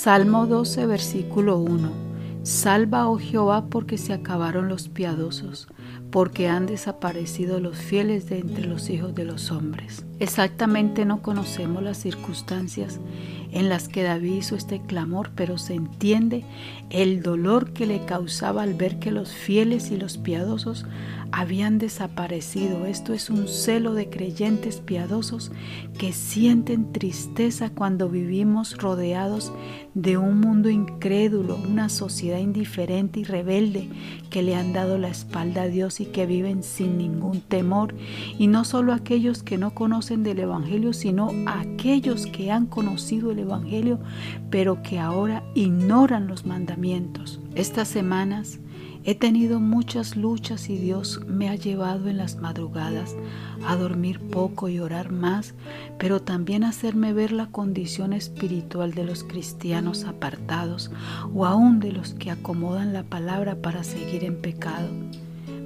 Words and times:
Salmo 0.00 0.46
12, 0.46 0.86
versículo 0.86 1.58
1. 1.58 2.07
Salva, 2.48 3.10
oh 3.10 3.18
Jehová, 3.18 3.66
porque 3.66 3.98
se 3.98 4.14
acabaron 4.14 4.70
los 4.70 4.88
piadosos, 4.88 5.68
porque 6.10 6.48
han 6.48 6.64
desaparecido 6.64 7.60
los 7.60 7.76
fieles 7.76 8.26
de 8.30 8.38
entre 8.38 8.64
los 8.64 8.88
hijos 8.88 9.14
de 9.14 9.26
los 9.26 9.50
hombres. 9.50 10.06
Exactamente 10.18 11.04
no 11.04 11.20
conocemos 11.20 11.82
las 11.82 11.98
circunstancias 11.98 13.00
en 13.52 13.68
las 13.68 13.88
que 13.88 14.02
David 14.02 14.38
hizo 14.38 14.56
este 14.56 14.80
clamor, 14.80 15.30
pero 15.34 15.58
se 15.58 15.74
entiende 15.74 16.44
el 16.88 17.22
dolor 17.22 17.74
que 17.74 17.84
le 17.84 18.06
causaba 18.06 18.62
al 18.62 18.72
ver 18.72 18.98
que 18.98 19.10
los 19.10 19.30
fieles 19.30 19.90
y 19.90 19.98
los 19.98 20.16
piadosos 20.16 20.86
habían 21.32 21.78
desaparecido. 21.78 22.86
Esto 22.86 23.12
es 23.12 23.30
un 23.30 23.48
celo 23.48 23.94
de 23.94 24.08
creyentes 24.08 24.78
piadosos 24.78 25.52
que 25.98 26.12
sienten 26.12 26.92
tristeza 26.92 27.70
cuando 27.70 28.08
vivimos 28.08 28.76
rodeados 28.76 29.52
de 29.94 30.16
un 30.16 30.40
mundo 30.40 30.70
incrédulo, 30.70 31.56
una 31.56 31.88
sociedad 31.88 32.37
indiferente 32.40 33.20
y 33.20 33.24
rebelde 33.24 33.88
que 34.30 34.42
le 34.42 34.54
han 34.54 34.72
dado 34.72 34.98
la 34.98 35.08
espalda 35.08 35.62
a 35.62 35.68
Dios 35.68 36.00
y 36.00 36.06
que 36.06 36.26
viven 36.26 36.62
sin 36.62 36.98
ningún 36.98 37.40
temor. 37.40 37.94
Y 38.38 38.46
no 38.46 38.64
solo 38.64 38.92
aquellos 38.92 39.42
que 39.42 39.58
no 39.58 39.74
conocen 39.74 40.22
del 40.22 40.40
Evangelio, 40.40 40.92
sino 40.92 41.30
aquellos 41.46 42.26
que 42.26 42.50
han 42.50 42.66
conocido 42.66 43.30
el 43.30 43.40
Evangelio, 43.40 43.98
pero 44.50 44.82
que 44.82 44.98
ahora 44.98 45.42
ignoran 45.54 46.26
los 46.26 46.46
mandamientos. 46.46 47.40
Estas 47.54 47.88
semanas 47.88 48.60
He 49.04 49.14
tenido 49.14 49.60
muchas 49.60 50.16
luchas 50.16 50.68
y 50.68 50.76
Dios 50.76 51.20
me 51.26 51.48
ha 51.48 51.54
llevado 51.54 52.08
en 52.08 52.18
las 52.18 52.36
madrugadas 52.36 53.16
a 53.66 53.76
dormir 53.76 54.20
poco 54.20 54.68
y 54.68 54.80
orar 54.80 55.10
más, 55.10 55.54
pero 55.98 56.20
también 56.20 56.64
a 56.64 56.70
hacerme 56.70 57.12
ver 57.12 57.32
la 57.32 57.46
condición 57.46 58.12
espiritual 58.12 58.92
de 58.94 59.04
los 59.04 59.24
cristianos 59.24 60.04
apartados 60.04 60.90
o 61.34 61.46
aún 61.46 61.80
de 61.80 61.92
los 61.92 62.14
que 62.14 62.30
acomodan 62.30 62.92
la 62.92 63.04
palabra 63.04 63.56
para 63.56 63.84
seguir 63.84 64.24
en 64.24 64.40
pecado. 64.40 64.88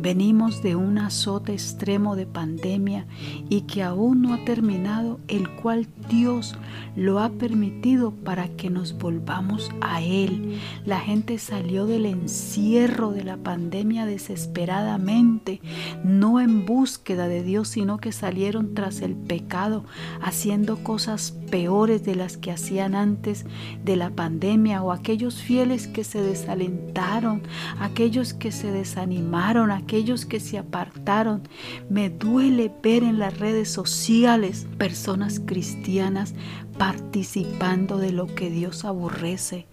Venimos 0.00 0.62
de 0.62 0.76
un 0.76 0.98
azote 0.98 1.52
extremo 1.52 2.14
de 2.14 2.24
pandemia 2.24 3.06
y 3.48 3.62
que 3.62 3.82
aún 3.82 4.22
no 4.22 4.32
ha 4.32 4.44
terminado, 4.44 5.18
el 5.26 5.50
cual 5.56 5.88
Dios 6.08 6.54
lo 6.94 7.18
ha 7.18 7.30
permitido 7.30 8.12
para 8.12 8.48
que 8.48 8.70
nos 8.70 8.96
volvamos 8.96 9.70
a 9.80 10.00
Él. 10.00 10.58
La 10.84 11.00
gente 11.00 11.38
salió 11.38 11.86
del 11.86 12.06
encierro 12.06 13.10
de 13.10 13.24
la 13.24 13.36
pandemia 13.36 14.06
desesperadamente, 14.06 15.60
no 16.04 16.40
en 16.40 16.64
búsqueda 16.64 17.26
de 17.26 17.42
Dios, 17.42 17.68
sino 17.68 17.98
que 17.98 18.12
salieron 18.12 18.74
tras 18.74 19.00
el 19.00 19.14
pecado, 19.14 19.84
haciendo 20.22 20.82
cosas 20.84 21.32
peores 21.50 22.04
de 22.04 22.14
las 22.14 22.36
que 22.36 22.52
hacían 22.52 22.94
antes 22.94 23.46
de 23.84 23.96
la 23.96 24.10
pandemia 24.10 24.82
o 24.82 24.92
aquellos 24.92 25.42
fieles 25.42 25.86
que 25.88 26.04
se 26.04 26.22
desalentaron, 26.22 27.42
aquellos 27.80 28.34
que 28.34 28.52
se 28.52 28.70
desanimaron, 28.70 29.70
aquellos 29.88 30.26
que 30.26 30.38
se 30.38 30.58
apartaron. 30.58 31.48
Me 31.88 32.10
duele 32.10 32.70
ver 32.82 33.02
en 33.02 33.18
las 33.18 33.38
redes 33.38 33.70
sociales 33.70 34.66
personas 34.76 35.40
cristianas 35.40 36.34
participando 36.76 37.96
de 37.96 38.12
lo 38.12 38.26
que 38.26 38.50
Dios 38.50 38.84
aborrece. 38.84 39.66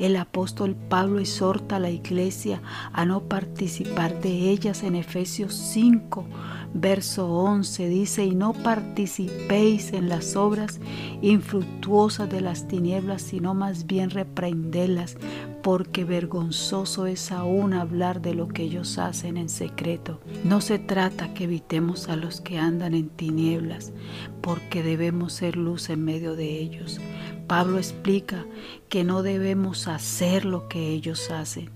El 0.00 0.16
apóstol 0.16 0.74
Pablo 0.74 1.20
exhorta 1.20 1.76
a 1.76 1.78
la 1.78 1.90
iglesia 1.90 2.60
a 2.92 3.04
no 3.04 3.20
participar 3.20 4.20
de 4.20 4.50
ellas 4.50 4.82
en 4.82 4.96
Efesios 4.96 5.54
5, 5.54 6.26
verso 6.74 7.32
11. 7.32 7.88
Dice, 7.88 8.24
y 8.24 8.34
no 8.34 8.52
participéis 8.52 9.92
en 9.92 10.08
las 10.08 10.34
obras 10.34 10.80
infructuosas 11.22 12.28
de 12.28 12.40
las 12.40 12.66
tinieblas, 12.66 13.22
sino 13.22 13.54
más 13.54 13.86
bien 13.86 14.10
reprendelas, 14.10 15.16
porque 15.62 16.04
vergonzoso 16.04 17.06
es 17.06 17.32
aún 17.32 17.74
hablar 17.74 18.22
de 18.22 18.34
lo 18.34 18.48
que 18.48 18.62
ellos 18.62 18.98
hacen 18.98 19.36
en 19.36 19.48
secreto. 19.48 20.20
No 20.44 20.60
se 20.60 20.78
trata 20.78 21.34
que 21.34 21.44
evitemos 21.44 22.08
a 22.08 22.16
los 22.16 22.40
que 22.40 22.58
andan 22.58 22.94
en 22.94 23.08
tinieblas, 23.08 23.92
porque 24.40 24.82
debemos 24.82 25.34
ser 25.34 25.56
luz 25.56 25.90
en 25.90 26.04
medio 26.04 26.34
de 26.34 26.58
ellos. 26.58 27.00
Pablo 27.46 27.78
explica 27.78 28.46
que 28.88 29.04
no 29.04 29.22
debemos 29.22 29.88
hacer 29.88 30.44
lo 30.44 30.68
que 30.68 30.88
ellos 30.88 31.30
hacen. 31.30 31.70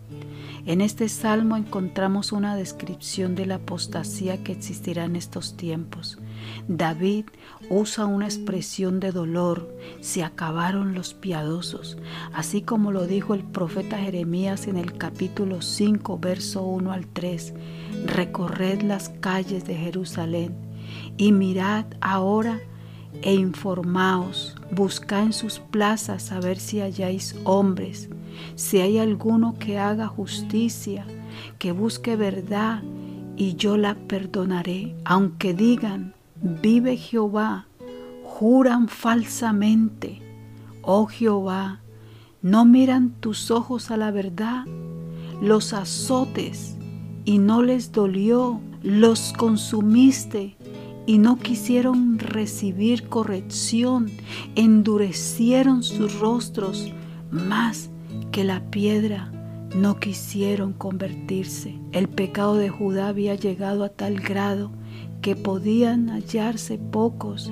En 0.67 0.81
este 0.81 1.11
salmo 1.11 1.59
encontramos 1.59 2.33
una 2.33 2.57
descripción 2.57 3.35
de 3.35 3.45
la 3.45 3.57
apostasía 3.57 4.43
que 4.43 4.53
existirá 4.53 5.05
en 5.05 5.15
estos 5.15 5.59
tiempos. 5.59 6.19
David 6.69 7.27
usa 7.69 8.07
una 8.07 8.25
expresión 8.25 8.99
de 8.99 9.13
dolor, 9.13 9.77
se 10.01 10.25
acabaron 10.25 10.95
los 10.95 11.13
piadosos, 11.13 11.99
así 12.33 12.63
como 12.63 12.93
lo 12.93 13.07
dijo 13.07 13.35
el 13.35 13.45
profeta 13.45 13.99
Jeremías 13.99 14.67
en 14.67 14.79
el 14.79 14.97
capítulo 14.97 15.61
5, 15.61 16.19
verso 16.19 16.63
1 16.63 16.93
al 16.93 17.09
3. 17.09 17.53
Recorred 18.07 18.81
las 18.81 19.11
calles 19.11 19.67
de 19.67 19.75
Jerusalén 19.75 20.55
y 21.19 21.33
mirad 21.33 21.85
ahora 22.01 22.59
e 23.23 23.35
informaos, 23.35 24.57
buscad 24.71 25.25
en 25.25 25.33
sus 25.33 25.59
plazas 25.59 26.33
a 26.33 26.41
ver 26.41 26.59
si 26.59 26.81
halláis 26.81 27.37
hombres, 27.45 28.09
si 28.55 28.81
hay 28.81 28.99
alguno 28.99 29.55
que 29.59 29.79
haga 29.79 30.07
justicia, 30.07 31.07
que 31.59 31.73
busque 31.73 32.17
verdad, 32.17 32.83
y 33.37 33.55
yo 33.57 33.77
la 33.77 33.95
perdonaré, 33.95 34.95
aunque 35.05 35.55
digan, 35.55 36.15
vive 36.41 36.97
Jehová, 36.97 37.67
juran 38.23 38.89
falsamente, 38.89 40.21
oh 40.83 41.07
Jehová, 41.07 41.81
no 42.43 42.65
miran 42.65 43.11
tus 43.21 43.51
ojos 43.51 43.91
a 43.91 43.97
la 43.97 44.11
verdad, 44.11 44.65
los 45.41 45.73
azotes 45.73 46.77
y 47.25 47.39
no 47.39 47.63
les 47.63 47.91
dolió, 47.91 48.61
los 48.83 49.33
consumiste 49.33 50.57
y 51.07 51.19
no 51.19 51.39
quisieron 51.39 52.19
recibir 52.19 53.09
corrección, 53.09 54.11
endurecieron 54.55 55.83
sus 55.83 56.19
rostros 56.19 56.93
más 57.31 57.91
que 58.33 58.45
la 58.45 58.71
piedra, 58.71 59.31
no 59.75 59.99
quisieron 59.99 60.73
convertirse. 60.73 61.79
El 61.93 62.09
pecado 62.09 62.57
de 62.57 62.69
Judá 62.69 63.09
había 63.09 63.35
llegado 63.35 63.85
a 63.85 63.89
tal 63.89 64.21
grado 64.21 64.71
que 65.21 65.37
podían 65.37 66.09
hallarse 66.09 66.79
pocos 66.79 67.51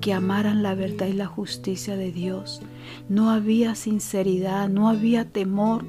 que 0.00 0.12
amaran 0.12 0.62
la 0.62 0.74
verdad 0.74 1.06
y 1.06 1.12
la 1.12 1.26
justicia 1.26 1.96
de 1.96 2.10
Dios. 2.10 2.62
No 3.08 3.30
había 3.30 3.74
sinceridad, 3.74 4.68
no 4.68 4.88
había 4.88 5.28
temor 5.28 5.84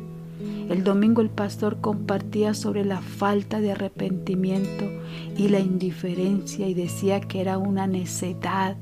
el 0.70 0.84
domingo 0.84 1.22
el 1.22 1.30
pastor 1.30 1.82
compartía 1.82 2.54
sobre 2.54 2.86
la 2.86 3.02
falta 3.02 3.60
de 3.60 3.72
arrepentimiento 3.72 4.90
y 5.38 5.50
la 5.50 5.60
indiferencia 5.60 6.68
y 6.68 6.74
decía 6.74 7.20
que 7.20 7.42
era 7.42 7.58
una 7.58 7.88
necedad 7.88 8.78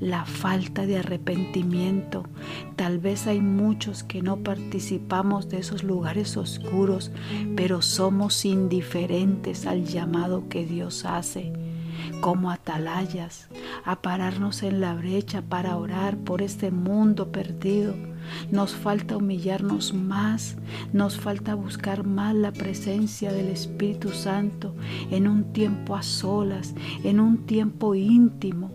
la 0.00 0.24
falta 0.24 0.86
de 0.86 0.98
arrepentimiento. 0.98 2.24
Tal 2.76 2.98
vez 2.98 3.26
hay 3.26 3.40
muchos 3.40 4.02
que 4.02 4.22
no 4.22 4.38
participamos 4.38 5.48
de 5.48 5.58
esos 5.58 5.82
lugares 5.82 6.36
oscuros, 6.36 7.10
pero 7.56 7.80
somos 7.80 8.44
indiferentes 8.44 9.66
al 9.66 9.86
llamado 9.86 10.48
que 10.48 10.66
Dios 10.66 11.04
hace 11.04 11.52
como 12.20 12.50
atalayas, 12.50 13.48
a 13.84 14.02
pararnos 14.02 14.62
en 14.62 14.80
la 14.80 14.94
brecha 14.94 15.42
para 15.42 15.76
orar 15.76 16.16
por 16.18 16.42
este 16.42 16.70
mundo 16.70 17.32
perdido. 17.32 17.94
Nos 18.50 18.74
falta 18.74 19.16
humillarnos 19.16 19.94
más, 19.94 20.56
nos 20.92 21.18
falta 21.18 21.54
buscar 21.54 22.04
más 22.04 22.34
la 22.34 22.52
presencia 22.52 23.32
del 23.32 23.48
Espíritu 23.48 24.10
Santo 24.10 24.74
en 25.10 25.26
un 25.26 25.52
tiempo 25.52 25.96
a 25.96 26.02
solas, 26.02 26.74
en 27.02 27.18
un 27.18 27.46
tiempo 27.46 27.94
íntimo, 27.94 28.70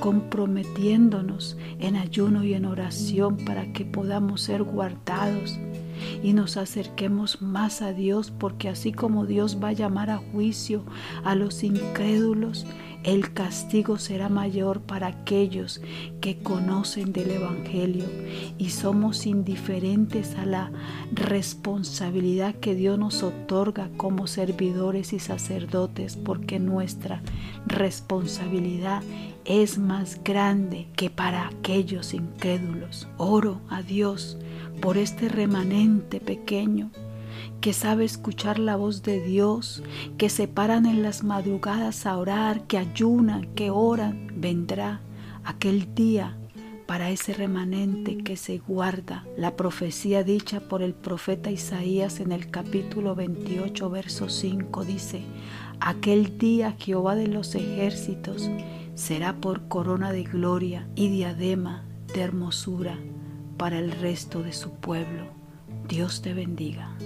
comprometiéndonos 0.00 1.56
en 1.78 1.96
ayuno 1.96 2.44
y 2.44 2.54
en 2.54 2.64
oración 2.64 3.36
para 3.38 3.72
que 3.72 3.84
podamos 3.84 4.42
ser 4.42 4.62
guardados 4.62 5.58
y 6.22 6.32
nos 6.32 6.56
acerquemos 6.56 7.42
más 7.42 7.82
a 7.82 7.92
Dios, 7.92 8.30
porque 8.30 8.68
así 8.68 8.92
como 8.92 9.26
Dios 9.26 9.58
va 9.62 9.68
a 9.68 9.72
llamar 9.72 10.10
a 10.10 10.18
juicio 10.18 10.84
a 11.24 11.34
los 11.34 11.62
incrédulos, 11.62 12.66
el 13.06 13.32
castigo 13.32 13.98
será 13.98 14.28
mayor 14.28 14.80
para 14.80 15.06
aquellos 15.06 15.80
que 16.20 16.38
conocen 16.38 17.12
del 17.12 17.30
Evangelio. 17.30 18.04
Y 18.58 18.70
somos 18.70 19.26
indiferentes 19.26 20.34
a 20.34 20.44
la 20.44 20.72
responsabilidad 21.12 22.56
que 22.56 22.74
Dios 22.74 22.98
nos 22.98 23.22
otorga 23.22 23.90
como 23.96 24.26
servidores 24.26 25.12
y 25.12 25.20
sacerdotes, 25.20 26.16
porque 26.16 26.58
nuestra 26.58 27.22
responsabilidad 27.66 29.04
es 29.46 29.78
más 29.78 30.22
grande 30.24 30.88
que 30.96 31.10
para 31.10 31.48
aquellos 31.48 32.14
incrédulos. 32.14 33.08
Oro 33.16 33.60
a 33.68 33.82
Dios 33.82 34.36
por 34.80 34.98
este 34.98 35.28
remanente 35.28 36.20
pequeño 36.20 36.90
que 37.60 37.72
sabe 37.72 38.04
escuchar 38.04 38.58
la 38.58 38.76
voz 38.76 39.02
de 39.02 39.20
Dios, 39.20 39.82
que 40.18 40.28
se 40.28 40.46
paran 40.46 40.86
en 40.86 41.02
las 41.02 41.24
madrugadas 41.24 42.06
a 42.06 42.16
orar, 42.16 42.66
que 42.66 42.78
ayunan, 42.78 43.54
que 43.54 43.70
oran, 43.70 44.32
vendrá 44.36 45.00
aquel 45.44 45.94
día 45.94 46.36
para 46.86 47.10
ese 47.10 47.34
remanente 47.34 48.18
que 48.18 48.36
se 48.36 48.58
guarda. 48.58 49.24
La 49.36 49.56
profecía 49.56 50.22
dicha 50.22 50.60
por 50.60 50.82
el 50.82 50.94
profeta 50.94 51.50
Isaías 51.50 52.20
en 52.20 52.32
el 52.32 52.50
capítulo 52.50 53.14
28, 53.14 53.90
verso 53.90 54.28
5 54.28 54.84
dice, 54.84 55.22
aquel 55.80 56.38
día 56.38 56.76
Jehová 56.78 57.16
de 57.16 57.26
los 57.26 57.54
ejércitos 57.54 58.48
será 58.96 59.36
por 59.40 59.68
corona 59.68 60.10
de 60.10 60.24
gloria 60.24 60.88
y 60.96 61.08
diadema 61.08 61.84
de 62.12 62.22
hermosura 62.22 62.98
para 63.58 63.78
el 63.78 63.92
resto 63.92 64.42
de 64.42 64.52
su 64.52 64.72
pueblo. 64.72 65.28
Dios 65.86 66.22
te 66.22 66.32
bendiga. 66.32 66.96